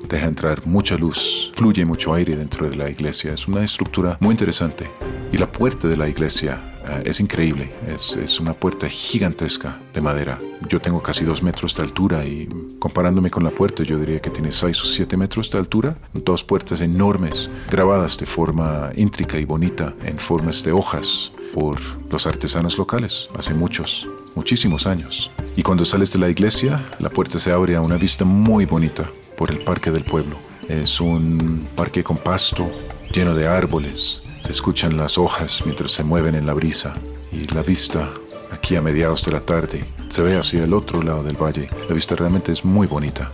deja 0.09 0.27
entrar 0.27 0.67
mucha 0.67 0.97
luz, 0.97 1.53
fluye 1.55 1.85
mucho 1.85 2.15
aire 2.15 2.37
dentro 2.37 2.69
de 2.69 2.77
la 2.77 2.91
iglesia. 2.91 3.33
Es 3.33 3.49
una 3.49 3.65
estructura 3.65 4.17
muy 4.21 4.33
interesante. 4.33 4.91
Y 5.33 5.39
la 5.39 5.51
puerta 5.51 5.89
de 5.89 5.97
la 5.97 6.09
iglesia 6.09 6.63
eh, 6.87 7.03
es 7.07 7.21
increíble. 7.21 7.69
Es, 7.87 8.41
una 8.41 8.55
puerta 8.55 8.89
gigantesca 8.89 9.79
de 9.93 10.01
madera. 10.01 10.39
Yo 10.69 10.81
tengo 10.81 11.03
casi 11.03 11.25
dos 11.25 11.43
metros 11.43 11.75
de 11.75 11.83
altura 11.83 12.25
y 12.25 12.49
comparándome 12.79 13.31
con 13.31 13.45
la 13.45 13.51
puerta 13.51 13.83
yo 13.83 13.99
diría 13.99 14.21
que 14.21 14.31
tiene 14.31 14.53
seis 14.53 14.81
o 14.83 14.87
siete 14.87 15.17
metros 15.17 15.51
de 15.51 15.59
altura. 15.59 15.97
Dos 16.15 16.45
puertas 16.45 16.81
enormes, 16.81 17.51
grabadas 17.71 18.19
de 18.19 18.27
forma 18.27 18.91
íntrica 18.97 19.39
y 19.39 19.45
bonita 19.45 19.95
en 20.05 20.19
formas 20.19 20.63
de 20.63 20.73
hojas 20.73 21.33
por 21.53 21.79
los 22.11 22.27
artesanos 22.27 22.79
locales 22.79 23.29
hace 23.37 23.55
muchos, 23.55 24.09
muchísimos 24.35 24.87
años. 24.87 25.31
Y 25.57 25.63
cuando 25.63 25.85
sales 25.85 26.13
de 26.13 26.19
la 26.19 26.29
iglesia, 26.29 26.85
la 26.99 27.11
puerta 27.11 27.39
se 27.39 27.53
abre 27.53 27.75
a 27.75 27.81
una 27.81 27.97
vista 27.97 28.25
muy 28.25 28.65
bonita 28.65 29.11
por 29.39 29.51
el 29.53 29.61
parque 29.61 29.91
del 29.91 30.05
pueblo. 30.05 30.37
Es 30.69 31.01
un 31.01 31.69
parque 31.75 32.05
con 32.05 32.19
pasto, 32.19 32.71
lleno 33.15 33.35
de 33.35 33.47
árboles. 33.47 34.23
Se 34.43 34.51
escuchan 34.51 34.99
las 34.99 35.17
hojas 35.17 35.63
mientras 35.65 35.93
se 35.93 36.05
mueven 36.05 36.35
en 36.35 36.45
la 36.45 36.53
brisa 36.53 36.95
y 37.33 37.47
la 37.55 37.63
vista 37.63 38.11
aquí 38.51 38.77
a 38.77 38.83
mediados 38.83 39.25
de 39.25 39.33
la 39.33 39.41
tarde 39.41 39.85
se 40.09 40.23
ve 40.23 40.37
hacia 40.37 40.65
el 40.65 40.75
otro 40.75 41.03
lado 41.03 41.23
del 41.23 41.41
valle. 41.41 41.71
La 41.89 41.95
vista 41.95 42.17
realmente 42.17 42.53
es 42.53 42.65
muy 42.65 42.87
bonita. 42.87 43.33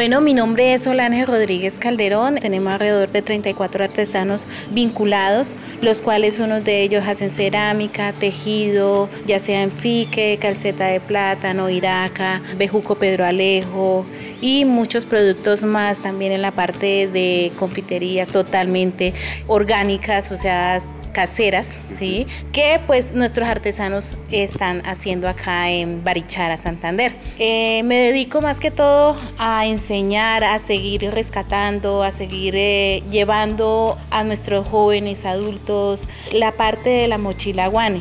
Bueno, 0.00 0.22
mi 0.22 0.32
nombre 0.32 0.72
es 0.72 0.84
Solange 0.84 1.26
Rodríguez 1.26 1.76
Calderón. 1.76 2.36
Tenemos 2.36 2.72
alrededor 2.72 3.10
de 3.10 3.20
34 3.20 3.84
artesanos 3.84 4.46
vinculados, 4.70 5.56
los 5.82 6.00
cuales 6.00 6.38
unos 6.38 6.64
de 6.64 6.80
ellos 6.80 7.04
hacen 7.06 7.28
cerámica, 7.28 8.14
tejido, 8.14 9.10
ya 9.26 9.38
sea 9.38 9.60
en 9.60 9.70
fique, 9.70 10.38
calceta 10.40 10.86
de 10.86 11.00
plátano, 11.00 11.68
iraca, 11.68 12.40
bejuco 12.56 12.94
Pedro 12.94 13.26
Alejo 13.26 14.06
y 14.40 14.64
muchos 14.64 15.04
productos 15.04 15.64
más 15.64 15.98
también 15.98 16.32
en 16.32 16.40
la 16.40 16.52
parte 16.52 17.06
de 17.06 17.52
confitería 17.58 18.24
totalmente 18.24 19.12
orgánicas, 19.48 20.32
o 20.32 20.36
sea, 20.36 20.80
caseras, 21.10 21.76
¿sí? 21.88 22.26
que 22.52 22.80
pues 22.86 23.12
nuestros 23.12 23.48
artesanos 23.48 24.14
están 24.30 24.82
haciendo 24.86 25.28
acá 25.28 25.70
en 25.70 26.02
Barichara, 26.02 26.56
Santander. 26.56 27.14
Eh, 27.38 27.82
me 27.84 27.96
dedico 27.96 28.40
más 28.40 28.60
que 28.60 28.70
todo 28.70 29.16
a 29.38 29.66
enseñar, 29.66 29.89
a 29.90 30.58
seguir 30.60 31.10
rescatando, 31.10 32.04
a 32.04 32.12
seguir 32.12 32.54
eh, 32.56 33.02
llevando 33.10 33.98
a 34.12 34.22
nuestros 34.22 34.68
jóvenes, 34.68 35.24
adultos, 35.24 36.06
la 36.32 36.52
parte 36.52 36.90
de 36.90 37.08
la 37.08 37.18
mochila 37.18 37.66
guane. 37.66 38.00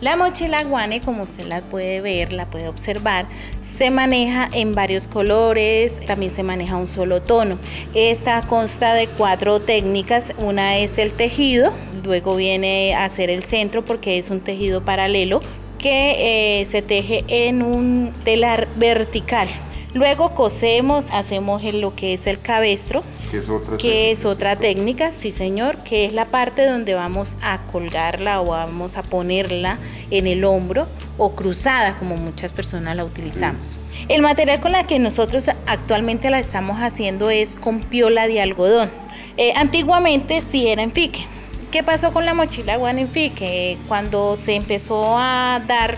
La 0.00 0.16
mochila 0.16 0.64
guane, 0.64 1.02
como 1.02 1.24
usted 1.24 1.44
la 1.44 1.60
puede 1.60 2.00
ver, 2.00 2.32
la 2.32 2.46
puede 2.46 2.68
observar, 2.68 3.26
se 3.60 3.90
maneja 3.90 4.48
en 4.54 4.74
varios 4.74 5.06
colores, 5.06 6.00
también 6.06 6.32
se 6.32 6.42
maneja 6.42 6.76
un 6.76 6.88
solo 6.88 7.20
tono. 7.20 7.58
Esta 7.92 8.40
consta 8.40 8.94
de 8.94 9.06
cuatro 9.06 9.60
técnicas, 9.60 10.32
una 10.38 10.78
es 10.78 10.96
el 10.96 11.12
tejido, 11.12 11.70
luego 12.02 12.34
viene 12.36 12.94
a 12.94 13.04
hacer 13.04 13.28
el 13.28 13.44
centro 13.44 13.84
porque 13.84 14.16
es 14.16 14.30
un 14.30 14.40
tejido 14.40 14.86
paralelo 14.86 15.42
que 15.78 16.60
eh, 16.60 16.64
se 16.64 16.80
teje 16.80 17.24
en 17.28 17.60
un 17.60 18.14
telar 18.24 18.68
vertical. 18.76 19.48
Luego 19.92 20.34
cosemos, 20.34 21.10
hacemos 21.10 21.62
lo 21.74 21.96
que 21.96 22.14
es 22.14 22.26
el 22.28 22.40
cabestro, 22.40 23.02
que 23.30 23.38
es 23.38 23.48
otra, 23.48 23.76
que 23.76 24.10
es 24.12 24.24
otra 24.24 24.56
técnica, 24.56 25.10
sí 25.10 25.32
señor, 25.32 25.78
que 25.78 26.04
es 26.04 26.12
la 26.12 26.26
parte 26.26 26.64
donde 26.64 26.94
vamos 26.94 27.36
a 27.42 27.66
colgarla 27.66 28.40
o 28.40 28.46
vamos 28.46 28.96
a 28.96 29.02
ponerla 29.02 29.78
en 30.10 30.28
el 30.28 30.44
hombro 30.44 30.86
o 31.18 31.34
cruzada, 31.34 31.96
como 31.96 32.16
muchas 32.16 32.52
personas 32.52 32.96
la 32.96 33.04
utilizamos. 33.04 33.76
El 34.08 34.22
material 34.22 34.60
con 34.60 34.72
la 34.72 34.86
que 34.86 34.98
nosotros 34.98 35.50
actualmente 35.66 36.30
la 36.30 36.38
estamos 36.38 36.78
haciendo 36.78 37.28
es 37.28 37.56
con 37.56 37.80
piola 37.80 38.28
de 38.28 38.40
algodón. 38.40 38.90
Eh, 39.36 39.52
antiguamente 39.56 40.40
sí 40.40 40.68
era 40.68 40.82
en 40.82 40.92
fique. 40.92 41.26
¿Qué 41.70 41.82
pasó 41.82 42.12
con 42.12 42.26
la 42.26 42.34
mochila 42.34 42.74
en 42.90 43.08
fique? 43.08 43.78
Cuando 43.88 44.36
se 44.36 44.54
empezó 44.54 45.16
a 45.16 45.62
dar 45.66 45.96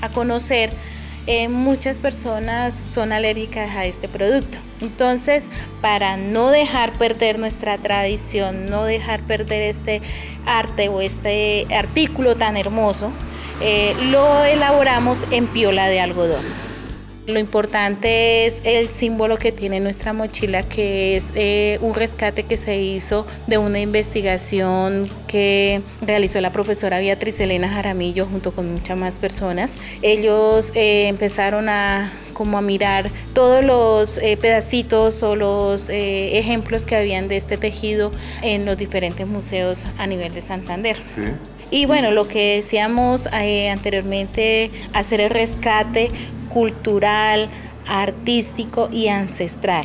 a 0.00 0.10
conocer 0.10 0.70
eh, 1.26 1.48
muchas 1.48 1.98
personas 1.98 2.74
son 2.74 3.12
alérgicas 3.12 3.70
a 3.76 3.86
este 3.86 4.08
producto. 4.08 4.58
Entonces, 4.80 5.48
para 5.80 6.16
no 6.16 6.50
dejar 6.50 6.92
perder 6.98 7.38
nuestra 7.38 7.78
tradición, 7.78 8.66
no 8.66 8.84
dejar 8.84 9.20
perder 9.22 9.62
este 9.62 10.02
arte 10.46 10.88
o 10.88 11.00
este 11.00 11.66
artículo 11.74 12.36
tan 12.36 12.56
hermoso, 12.56 13.10
eh, 13.60 13.94
lo 14.10 14.44
elaboramos 14.44 15.24
en 15.30 15.46
piola 15.46 15.86
de 15.86 16.00
algodón. 16.00 16.63
Lo 17.26 17.38
importante 17.38 18.44
es 18.44 18.60
el 18.64 18.88
símbolo 18.90 19.38
que 19.38 19.50
tiene 19.50 19.80
nuestra 19.80 20.12
mochila, 20.12 20.62
que 20.62 21.16
es 21.16 21.32
eh, 21.34 21.78
un 21.80 21.94
rescate 21.94 22.42
que 22.42 22.58
se 22.58 22.76
hizo 22.76 23.26
de 23.46 23.56
una 23.56 23.80
investigación 23.80 25.08
que 25.26 25.80
realizó 26.02 26.42
la 26.42 26.52
profesora 26.52 26.98
Beatriz 26.98 27.40
Elena 27.40 27.70
Jaramillo 27.70 28.26
junto 28.26 28.52
con 28.52 28.70
muchas 28.70 28.98
más 28.98 29.18
personas. 29.18 29.76
Ellos 30.02 30.70
eh, 30.74 31.08
empezaron 31.08 31.70
a 31.70 32.12
como 32.34 32.58
a 32.58 32.60
mirar 32.60 33.10
todos 33.32 33.64
los 33.64 34.18
eh, 34.18 34.36
pedacitos 34.36 35.22
o 35.22 35.36
los 35.36 35.88
ejemplos 35.90 36.84
que 36.84 36.96
habían 36.96 37.28
de 37.28 37.36
este 37.36 37.56
tejido 37.56 38.10
en 38.42 38.66
los 38.66 38.76
diferentes 38.76 39.26
museos 39.26 39.86
a 39.98 40.06
nivel 40.06 40.34
de 40.34 40.42
Santander. 40.42 40.96
Y 41.70 41.86
bueno, 41.86 42.10
lo 42.10 42.28
que 42.28 42.56
decíamos 42.56 43.26
anteriormente, 43.28 44.70
hacer 44.92 45.20
el 45.20 45.30
rescate 45.30 46.08
cultural, 46.48 47.48
artístico 47.86 48.88
y 48.92 49.08
ancestral. 49.08 49.84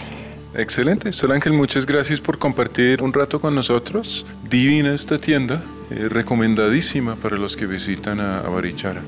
Excelente. 0.56 1.14
Sol 1.14 1.32
Ángel, 1.32 1.54
muchas 1.54 1.86
gracias 1.86 2.22
por 2.22 2.40
compartir 2.40 3.04
un 3.04 3.14
rato 3.14 3.40
con 3.40 3.54
nosotros. 3.54 4.26
Divina 4.50 4.96
esta 4.96 5.20
tienda, 5.20 5.64
eh, 5.92 6.08
recomendadísima 6.10 7.16
para 7.16 7.38
los 7.38 7.56
que 7.56 7.66
visitan 7.66 8.20
a, 8.20 8.40
a 8.40 8.50
Barichara. 8.50 9.04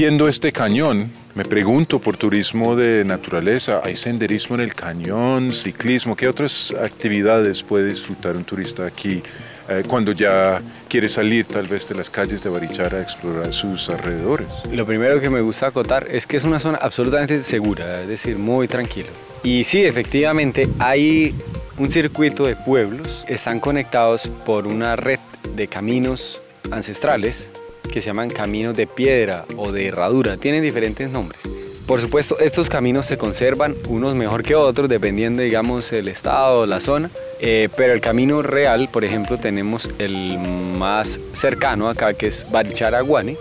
Viendo 0.00 0.28
este 0.28 0.50
cañón, 0.50 1.10
me 1.34 1.44
pregunto 1.44 1.98
por 1.98 2.16
turismo 2.16 2.74
de 2.74 3.04
naturaleza, 3.04 3.82
¿hay 3.84 3.96
senderismo 3.96 4.54
en 4.54 4.62
el 4.62 4.72
cañón, 4.72 5.52
ciclismo? 5.52 6.16
¿Qué 6.16 6.26
otras 6.26 6.74
actividades 6.82 7.62
puede 7.62 7.90
disfrutar 7.90 8.34
un 8.34 8.44
turista 8.44 8.86
aquí 8.86 9.22
eh, 9.68 9.82
cuando 9.86 10.12
ya 10.12 10.62
quiere 10.88 11.06
salir 11.10 11.44
tal 11.44 11.66
vez 11.66 11.86
de 11.86 11.96
las 11.96 12.08
calles 12.08 12.42
de 12.42 12.48
Barichara 12.48 12.96
a 12.96 13.02
explorar 13.02 13.52
sus 13.52 13.90
alrededores. 13.90 14.48
Lo 14.72 14.86
primero 14.86 15.20
que 15.20 15.28
me 15.28 15.42
gusta 15.42 15.66
acotar 15.66 16.06
es 16.10 16.26
que 16.26 16.38
es 16.38 16.44
una 16.44 16.58
zona 16.58 16.78
absolutamente 16.80 17.42
segura, 17.42 18.00
es 18.00 18.08
decir, 18.08 18.38
muy 18.38 18.68
tranquilo. 18.68 19.10
Y 19.42 19.64
sí, 19.64 19.84
efectivamente 19.84 20.66
hay 20.78 21.34
un 21.76 21.92
circuito 21.92 22.46
de 22.46 22.56
pueblos, 22.56 23.22
están 23.28 23.60
conectados 23.60 24.28
por 24.46 24.66
una 24.66 24.96
red 24.96 25.18
de 25.54 25.68
caminos 25.68 26.40
ancestrales 26.70 27.50
que 27.92 28.00
se 28.00 28.06
llaman 28.06 28.30
caminos 28.30 28.76
de 28.76 28.86
piedra 28.86 29.46
o 29.56 29.72
de 29.72 29.86
herradura, 29.86 30.36
tienen 30.36 30.62
diferentes 30.62 31.10
nombres. 31.10 31.40
Por 31.90 32.00
supuesto, 32.00 32.38
estos 32.38 32.68
caminos 32.68 33.06
se 33.06 33.18
conservan, 33.18 33.74
unos 33.88 34.14
mejor 34.14 34.44
que 34.44 34.54
otros, 34.54 34.88
dependiendo, 34.88 35.42
digamos, 35.42 35.92
el 35.92 36.06
estado 36.06 36.60
o 36.60 36.66
la 36.66 36.78
zona. 36.78 37.10
Eh, 37.40 37.68
pero 37.76 37.92
el 37.92 38.00
camino 38.00 38.42
real, 38.42 38.88
por 38.92 39.02
ejemplo, 39.02 39.38
tenemos 39.38 39.90
el 39.98 40.38
más 40.78 41.18
cercano 41.32 41.88
acá, 41.88 42.14
que 42.14 42.28
es 42.28 42.46
Barichara-Guane, 42.48 43.36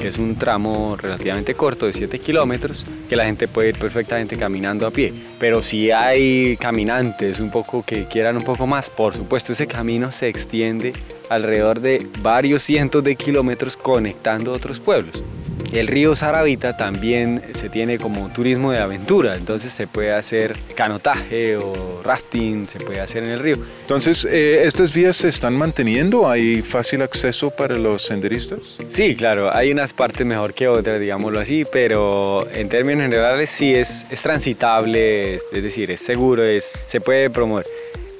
que 0.00 0.08
es 0.08 0.18
un 0.18 0.36
tramo 0.36 0.96
relativamente 0.96 1.54
corto 1.54 1.86
de 1.86 1.92
7 1.92 2.18
kilómetros, 2.18 2.84
que 3.08 3.16
la 3.16 3.26
gente 3.26 3.46
puede 3.46 3.68
ir 3.68 3.78
perfectamente 3.78 4.36
caminando 4.36 4.86
a 4.86 4.90
pie. 4.90 5.12
Pero 5.38 5.62
si 5.62 5.90
hay 5.90 6.56
caminantes 6.56 7.38
un 7.38 7.50
poco 7.50 7.84
que 7.84 8.06
quieran 8.06 8.36
un 8.36 8.42
poco 8.42 8.66
más, 8.66 8.90
por 8.90 9.14
supuesto, 9.14 9.52
ese 9.52 9.66
camino 9.66 10.10
se 10.10 10.28
extiende 10.28 10.92
alrededor 11.28 11.80
de 11.80 12.06
varios 12.22 12.62
cientos 12.62 13.04
de 13.04 13.14
kilómetros 13.16 13.76
conectando 13.76 14.52
otros 14.52 14.80
pueblos. 14.80 15.22
El 15.72 15.86
río 15.86 16.16
Saravita 16.16 16.76
también 16.76 17.42
se 17.58 17.68
tiene 17.68 17.98
como 17.98 18.28
turismo 18.30 18.72
de 18.72 18.78
aventura, 18.78 19.36
entonces 19.36 19.72
se 19.72 19.86
puede 19.86 20.12
hacer 20.12 20.56
canotaje 20.74 21.56
o 21.56 22.00
rafting, 22.04 22.66
se 22.66 22.78
puede 22.80 23.00
hacer 23.00 23.24
en 23.24 23.30
el 23.30 23.40
río. 23.40 23.56
Entonces, 23.82 24.24
eh, 24.24 24.62
¿estas 24.64 24.92
vías 24.94 25.16
se 25.16 25.28
están 25.28 25.56
manteniendo? 25.56 26.28
¿Hay 26.28 26.62
fácil 26.62 27.02
acceso 27.02 27.50
para 27.50 27.76
los 27.76 28.02
senderistas? 28.02 28.76
Sí, 28.88 29.14
claro, 29.14 29.54
hay 29.54 29.70
unas 29.72 29.92
partes 29.92 30.26
mejor 30.26 30.54
que 30.54 30.68
otras, 30.68 31.00
digámoslo 31.00 31.38
así, 31.38 31.64
pero 31.70 32.48
en 32.52 32.68
términos 32.68 33.02
generales 33.02 33.50
sí 33.50 33.74
es, 33.74 34.06
es 34.10 34.22
transitable, 34.22 35.36
es, 35.36 35.44
es 35.52 35.62
decir, 35.62 35.90
es 35.90 36.00
seguro, 36.00 36.44
es, 36.44 36.78
se 36.86 37.00
puede 37.00 37.30
promover 37.30 37.66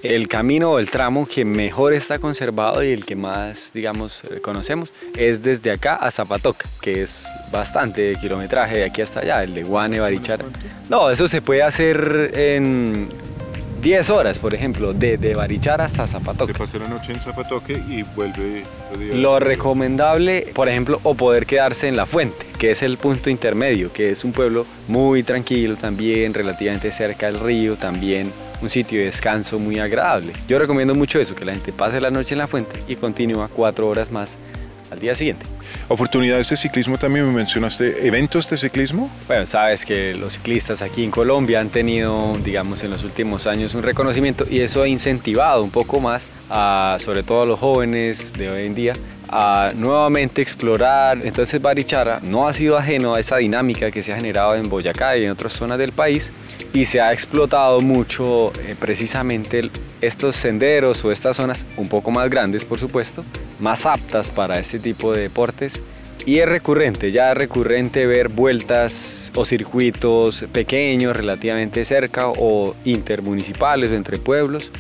el 0.03 0.29
camino 0.29 0.73
o 0.73 0.79
el 0.79 0.91
tramo 0.91 1.27
que 1.27 1.45
mejor 1.45 1.93
está 1.93 2.19
conservado 2.19 2.83
y 2.83 2.93
el 2.93 3.05
que 3.05 3.17
más, 3.17 3.71
digamos, 3.75 4.23
conocemos 4.43 4.93
es 5.17 5.43
desde 5.43 5.71
acá 5.71 5.97
a 5.97 6.11
Zapatoca, 6.11 6.67
que 6.81 7.03
es 7.03 7.25
bastante 7.53 8.15
kilometraje 8.21 8.79
de 8.79 8.85
aquí 8.85 9.03
hasta 9.03 9.21
allá, 9.21 9.43
el 9.43 9.55
de 9.55 9.63
Guane, 9.63 10.01
Barichara. 10.01 10.45
No, 10.89 11.11
eso 11.11 11.29
se 11.29 11.43
puede 11.43 11.63
hacer 11.63 12.31
en 12.35 13.09
10 13.83 14.11
horas, 14.11 14.39
por 14.39 14.55
ejemplo, 14.55 14.93
de, 14.93 15.19
de 15.19 15.35
Barichara 15.35 15.85
hasta 15.85 16.07
Zapatoca. 16.07 16.53
Se 16.53 16.59
pasa 16.59 16.79
la 16.79 16.89
noche 16.89 17.13
en 17.13 17.21
Zapatoque 17.21 17.73
y 17.73 18.03
vuelve. 18.15 18.63
Lo 19.15 19.39
recomendable, 19.39 20.47
por 20.55 20.69
ejemplo, 20.69 21.01
o 21.03 21.15
poder 21.15 21.47
quedarse 21.47 21.89
en 21.89 21.97
La 21.97 22.07
Fuente, 22.07 22.47
que 22.59 22.71
es 22.71 22.83
el 22.83 22.97
punto 22.97 23.29
intermedio, 23.29 23.93
que 23.93 24.11
es 24.11 24.25
un 24.25 24.33
pueblo 24.33 24.67
muy 24.89 25.23
tranquilo 25.23 25.77
también, 25.77 26.33
relativamente 26.33 26.91
cerca 26.91 27.27
del 27.27 27.41
río, 27.41 27.77
también 27.77 28.33
un 28.63 28.69
sitio 28.69 28.99
de 28.99 29.07
descanso 29.07 29.59
muy 29.59 29.79
agradable. 29.79 30.33
Yo 30.49 30.59
recomiendo 30.59 30.95
mucho 30.95 31.21
eso, 31.21 31.35
que 31.35 31.45
la 31.45 31.53
gente 31.53 31.73
pase 31.73 32.01
la 32.01 32.11
noche 32.11 32.35
en 32.35 32.39
La 32.39 32.47
Fuente 32.47 32.83
y 32.89 32.97
continúa 32.97 33.49
cuatro 33.49 33.89
horas 33.89 34.11
más 34.11 34.37
al 34.91 34.99
día 34.99 35.15
siguiente. 35.15 35.47
Oportunidades 35.89 36.49
de 36.49 36.57
ciclismo 36.57 36.99
también 36.99 37.27
me 37.27 37.33
mencionaste, 37.33 38.07
eventos 38.07 38.49
de 38.51 38.57
ciclismo. 38.57 39.11
Bueno, 39.27 39.47
sabes 39.47 39.85
que 39.85 40.15
los 40.15 40.35
ciclistas 40.35 40.83
aquí 40.83 41.05
en 41.05 41.11
Colombia 41.11 41.61
han 41.61 41.69
tenido, 41.69 42.37
digamos, 42.45 42.83
en 42.83 42.91
los 42.91 43.05
últimos 43.05 43.47
años 43.47 43.75
un 43.75 43.83
reconocimiento 43.83 44.45
y 44.49 44.61
eso 44.61 44.83
ha 44.83 44.89
incentivado 44.89 45.63
un 45.63 45.71
poco 45.71 46.01
más 46.01 46.27
a, 46.49 46.99
sobre 47.01 47.23
todo 47.23 47.43
a 47.43 47.47
los 47.47 47.59
jóvenes 47.59 48.33
de 48.33 48.51
hoy 48.51 48.67
en 48.67 48.75
día, 48.75 48.95
a 49.31 49.73
nuevamente 49.77 50.43
explorar. 50.43 51.21
Entonces 51.25 51.63
Barichara 51.63 52.21
no 52.23 52.49
ha 52.49 52.53
sido 52.53 52.77
ajeno 52.77 53.15
a 53.15 53.21
esa 53.21 53.37
dinámica 53.37 53.91
que 53.91 54.03
se 54.03 54.13
ha 54.13 54.17
generado 54.17 54.57
en 54.57 54.69
Boyacá 54.69 55.17
y 55.17 55.25
en 55.25 55.31
otras 55.31 55.53
zonas 55.53 55.79
del 55.79 55.93
país 55.93 56.33
y 56.73 56.87
se 56.87 57.01
ha 57.01 57.13
explotado 57.13 57.81
mucho 57.81 58.53
eh, 58.61 58.75
precisamente 58.79 59.71
estos 60.01 60.37
senderos 60.37 61.05
o 61.05 61.13
estas 61.13 61.37
zonas 61.37 61.65
un 61.77 61.89
poco 61.89 62.11
más 62.11 62.29
grandes, 62.29 62.65
por 62.65 62.79
supuesto, 62.79 63.25
más 63.61 63.87
aptas 63.87 64.31
para 64.31 64.59
este 64.59 64.79
tipo 64.79 65.13
de 65.13 65.23
deportes. 65.23 65.81
Y 66.27 66.39
es 66.39 66.49
recurrente, 66.49 67.13
ya 67.13 67.33
es 67.33 67.37
recurrente 67.37 68.07
ver 68.07 68.29
vueltas 68.29 69.33
o 69.35 69.45
circuitos 69.45 70.45
pequeños 70.53 71.17
relativamente 71.17 71.85
cerca 71.85 72.29
o 72.29 72.75
intermunicipales 72.85 73.91
o 73.91 73.95
entre 73.95 74.19
pueblos. 74.19 74.71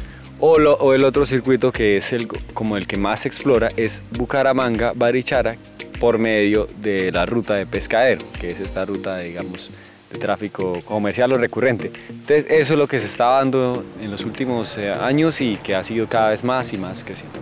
O, 0.42 0.94
el 0.94 1.04
otro 1.04 1.26
circuito 1.26 1.70
que 1.70 1.98
es 1.98 2.14
el, 2.14 2.26
como 2.26 2.78
el 2.78 2.86
que 2.86 2.96
más 2.96 3.20
se 3.20 3.28
explora 3.28 3.70
es 3.76 4.02
Bucaramanga, 4.10 4.92
Barichara, 4.94 5.56
por 6.00 6.16
medio 6.16 6.66
de 6.80 7.12
la 7.12 7.26
ruta 7.26 7.56
de 7.56 7.66
pescadero, 7.66 8.24
que 8.40 8.52
es 8.52 8.60
esta 8.60 8.86
ruta, 8.86 9.18
digamos, 9.18 9.70
de 10.10 10.18
tráfico 10.18 10.80
comercial 10.86 11.34
o 11.34 11.36
recurrente. 11.36 11.92
Entonces 12.08 12.46
eso 12.48 12.72
es 12.72 12.78
lo 12.78 12.86
que 12.86 12.98
se 13.00 13.06
está 13.06 13.26
dando 13.26 13.84
en 14.00 14.10
los 14.10 14.24
últimos 14.24 14.78
eh, 14.78 14.90
años 14.90 15.42
y 15.42 15.56
que 15.56 15.74
ha 15.74 15.84
sido 15.84 16.08
cada 16.08 16.30
vez 16.30 16.42
más 16.42 16.72
y 16.72 16.78
más 16.78 17.04
creciente. 17.04 17.38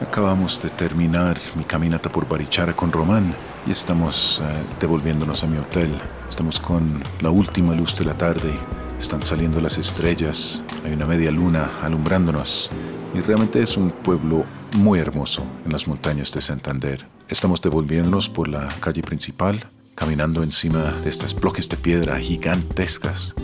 Acabamos 0.00 0.60
de 0.60 0.70
terminar 0.70 1.38
mi 1.54 1.62
caminata 1.62 2.10
por 2.10 2.28
Barichara 2.28 2.74
con 2.74 2.90
Román 2.90 3.34
y 3.66 3.70
estamos 3.70 4.42
eh, 4.44 4.62
devolviéndonos 4.80 5.42
a 5.42 5.46
mi 5.46 5.58
hotel. 5.58 5.90
Estamos 6.28 6.60
con 6.60 7.02
la 7.20 7.30
última 7.30 7.74
luz 7.74 7.96
de 7.96 8.04
la 8.04 8.16
tarde, 8.16 8.52
están 8.98 9.22
saliendo 9.22 9.60
las 9.60 9.78
estrellas, 9.78 10.62
hay 10.84 10.92
una 10.92 11.06
media 11.06 11.30
luna 11.30 11.70
alumbrándonos 11.82 12.70
y 13.14 13.20
realmente 13.20 13.62
es 13.62 13.76
un 13.76 13.90
pueblo 13.90 14.44
muy 14.76 14.98
hermoso 14.98 15.44
en 15.64 15.72
las 15.72 15.86
montañas 15.86 16.32
de 16.32 16.40
Santander. 16.40 17.06
Estamos 17.28 17.62
devolviéndonos 17.62 18.28
por 18.28 18.48
la 18.48 18.68
calle 18.80 19.02
principal, 19.02 19.64
caminando 19.94 20.42
encima 20.42 20.92
de 21.02 21.10
estas 21.10 21.34
bloques 21.34 21.68
de 21.68 21.76
piedra 21.76 22.18
gigantescas. 22.18 23.34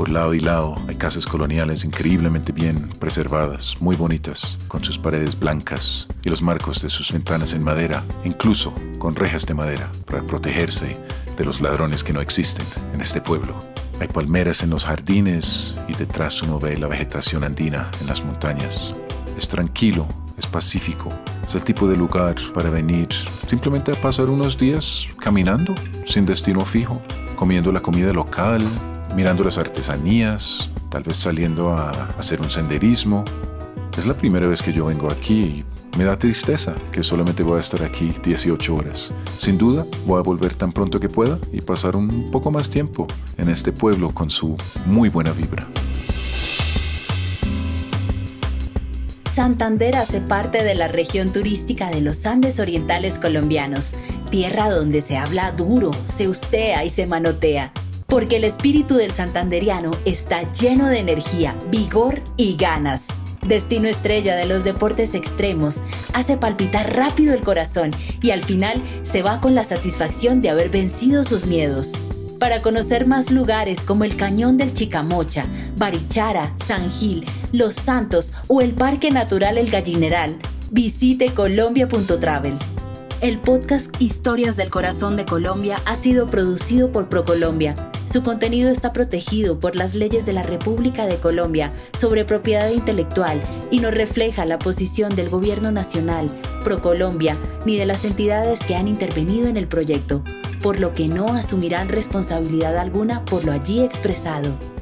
Por 0.00 0.08
lado 0.08 0.32
y 0.32 0.40
lado 0.40 0.76
hay 0.88 0.94
casas 0.94 1.26
coloniales 1.26 1.84
increíblemente 1.84 2.52
bien 2.52 2.88
preservadas, 2.98 3.76
muy 3.80 3.96
bonitas, 3.96 4.56
con 4.66 4.82
sus 4.82 4.98
paredes 4.98 5.38
blancas 5.38 6.08
y 6.24 6.30
los 6.30 6.40
marcos 6.40 6.80
de 6.80 6.88
sus 6.88 7.12
ventanas 7.12 7.52
en 7.52 7.62
madera, 7.62 8.02
incluso 8.24 8.74
con 8.98 9.14
rejas 9.14 9.44
de 9.44 9.52
madera 9.52 9.92
para 10.06 10.22
protegerse 10.22 10.96
de 11.36 11.44
los 11.44 11.60
ladrones 11.60 12.02
que 12.02 12.14
no 12.14 12.22
existen 12.22 12.64
en 12.94 13.02
este 13.02 13.20
pueblo. 13.20 13.54
Hay 14.00 14.08
palmeras 14.08 14.62
en 14.62 14.70
los 14.70 14.86
jardines 14.86 15.74
y 15.86 15.92
detrás 15.92 16.40
uno 16.40 16.58
ve 16.58 16.78
la 16.78 16.88
vegetación 16.88 17.44
andina 17.44 17.90
en 18.00 18.06
las 18.06 18.24
montañas. 18.24 18.94
Es 19.36 19.48
tranquilo, 19.48 20.08
es 20.38 20.46
pacífico, 20.46 21.10
es 21.46 21.54
el 21.56 21.62
tipo 21.62 21.86
de 21.86 21.96
lugar 21.98 22.36
para 22.54 22.70
venir 22.70 23.08
simplemente 23.46 23.92
a 23.92 24.00
pasar 24.00 24.30
unos 24.30 24.56
días 24.56 25.08
caminando 25.18 25.74
sin 26.06 26.24
destino 26.24 26.64
fijo, 26.64 27.02
comiendo 27.36 27.70
la 27.70 27.80
comida 27.80 28.14
local, 28.14 28.62
mirando 29.14 29.44
las 29.44 29.58
artesanías, 29.58 30.70
tal 30.88 31.02
vez 31.02 31.16
saliendo 31.16 31.70
a 31.70 31.90
hacer 32.18 32.40
un 32.40 32.50
senderismo. 32.50 33.24
Es 33.96 34.06
la 34.06 34.14
primera 34.14 34.46
vez 34.46 34.62
que 34.62 34.72
yo 34.72 34.86
vengo 34.86 35.10
aquí 35.10 35.64
y 35.94 35.98
me 35.98 36.04
da 36.04 36.18
tristeza 36.18 36.74
que 36.92 37.02
solamente 37.02 37.42
voy 37.42 37.56
a 37.56 37.60
estar 37.60 37.82
aquí 37.82 38.14
18 38.22 38.74
horas. 38.74 39.12
Sin 39.38 39.58
duda, 39.58 39.84
voy 40.06 40.18
a 40.18 40.22
volver 40.22 40.54
tan 40.54 40.72
pronto 40.72 41.00
que 41.00 41.08
pueda 41.08 41.38
y 41.52 41.60
pasar 41.60 41.96
un 41.96 42.30
poco 42.30 42.50
más 42.50 42.70
tiempo 42.70 43.06
en 43.36 43.48
este 43.48 43.72
pueblo 43.72 44.10
con 44.10 44.30
su 44.30 44.56
muy 44.86 45.08
buena 45.08 45.32
vibra. 45.32 45.68
Santander 49.34 49.96
hace 49.96 50.20
parte 50.20 50.62
de 50.64 50.74
la 50.74 50.88
región 50.88 51.32
turística 51.32 51.88
de 51.88 52.00
los 52.00 52.26
Andes 52.26 52.60
Orientales 52.60 53.18
colombianos, 53.18 53.94
tierra 54.30 54.68
donde 54.68 55.02
se 55.02 55.16
habla 55.16 55.52
duro, 55.52 55.92
se 56.04 56.28
ustea 56.28 56.84
y 56.84 56.90
se 56.90 57.06
manotea, 57.06 57.72
porque 58.10 58.36
el 58.36 58.44
espíritu 58.44 58.96
del 58.96 59.12
santanderiano 59.12 59.92
está 60.04 60.52
lleno 60.52 60.88
de 60.88 60.98
energía, 60.98 61.56
vigor 61.70 62.20
y 62.36 62.56
ganas. 62.56 63.06
Destino 63.46 63.88
estrella 63.88 64.36
de 64.36 64.46
los 64.46 64.64
deportes 64.64 65.14
extremos, 65.14 65.82
hace 66.12 66.36
palpitar 66.36 66.94
rápido 66.94 67.32
el 67.32 67.40
corazón 67.40 67.92
y 68.20 68.32
al 68.32 68.42
final 68.42 68.82
se 69.04 69.22
va 69.22 69.40
con 69.40 69.54
la 69.54 69.64
satisfacción 69.64 70.42
de 70.42 70.50
haber 70.50 70.70
vencido 70.70 71.24
sus 71.24 71.46
miedos. 71.46 71.92
Para 72.40 72.60
conocer 72.60 73.06
más 73.06 73.30
lugares 73.30 73.80
como 73.80 74.04
el 74.04 74.16
Cañón 74.16 74.56
del 74.56 74.74
Chicamocha, 74.74 75.46
Barichara, 75.76 76.54
San 76.64 76.90
Gil, 76.90 77.24
Los 77.52 77.74
Santos 77.76 78.32
o 78.48 78.60
el 78.60 78.72
Parque 78.72 79.10
Natural 79.10 79.56
El 79.56 79.70
Gallineral, 79.70 80.36
visite 80.70 81.28
colombia.travel. 81.28 82.56
El 83.20 83.38
podcast 83.38 83.94
Historias 84.00 84.56
del 84.56 84.70
Corazón 84.70 85.16
de 85.16 85.26
Colombia 85.26 85.76
ha 85.84 85.94
sido 85.94 86.26
producido 86.26 86.90
por 86.90 87.08
ProColombia. 87.10 87.74
Su 88.10 88.22
contenido 88.22 88.70
está 88.70 88.92
protegido 88.92 89.60
por 89.60 89.76
las 89.76 89.94
leyes 89.94 90.26
de 90.26 90.32
la 90.32 90.42
República 90.42 91.06
de 91.06 91.16
Colombia 91.16 91.70
sobre 91.96 92.24
propiedad 92.24 92.68
intelectual 92.70 93.40
y 93.70 93.78
no 93.78 93.90
refleja 93.90 94.44
la 94.44 94.58
posición 94.58 95.14
del 95.14 95.28
Gobierno 95.28 95.70
Nacional, 95.70 96.26
ProColombia, 96.64 97.36
ni 97.66 97.78
de 97.78 97.86
las 97.86 98.04
entidades 98.04 98.60
que 98.64 98.74
han 98.74 98.88
intervenido 98.88 99.46
en 99.46 99.56
el 99.56 99.68
proyecto 99.68 100.24
por 100.60 100.78
lo 100.78 100.92
que 100.92 101.08
no 101.08 101.26
asumirán 101.26 101.88
responsabilidad 101.88 102.76
alguna 102.76 103.24
por 103.24 103.44
lo 103.44 103.52
allí 103.52 103.80
expresado. 103.80 104.79